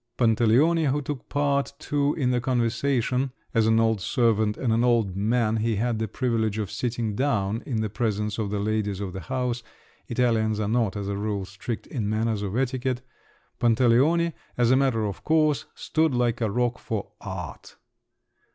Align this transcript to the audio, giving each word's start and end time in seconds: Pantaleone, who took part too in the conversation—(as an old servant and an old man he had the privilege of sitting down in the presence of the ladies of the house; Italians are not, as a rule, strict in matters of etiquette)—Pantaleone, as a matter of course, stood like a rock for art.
Pantaleone, 0.17 0.87
who 0.87 0.99
took 0.99 1.29
part 1.29 1.73
too 1.77 2.15
in 2.15 2.31
the 2.31 2.41
conversation—(as 2.41 3.67
an 3.67 3.79
old 3.79 4.01
servant 4.01 4.57
and 4.57 4.73
an 4.73 4.83
old 4.83 5.15
man 5.15 5.57
he 5.57 5.75
had 5.75 5.99
the 5.99 6.07
privilege 6.07 6.57
of 6.57 6.71
sitting 6.71 7.15
down 7.15 7.61
in 7.67 7.81
the 7.81 7.89
presence 7.91 8.39
of 8.39 8.49
the 8.49 8.57
ladies 8.57 8.99
of 8.99 9.13
the 9.13 9.19
house; 9.19 9.61
Italians 10.07 10.59
are 10.59 10.67
not, 10.67 10.95
as 10.97 11.07
a 11.07 11.15
rule, 11.15 11.45
strict 11.45 11.85
in 11.85 12.09
matters 12.09 12.41
of 12.41 12.57
etiquette)—Pantaleone, 12.57 14.33
as 14.57 14.71
a 14.71 14.75
matter 14.75 15.05
of 15.05 15.23
course, 15.23 15.65
stood 15.75 16.15
like 16.15 16.41
a 16.41 16.49
rock 16.49 16.79
for 16.79 17.11
art. 17.21 17.75